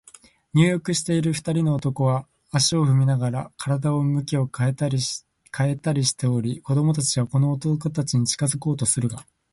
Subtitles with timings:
[0.55, 4.67] 入浴している二人の男は、足を踏みならしたり、身体を向き変
[5.73, 9.23] えたりしており、子供たちはこの男たちに近づこうとするが、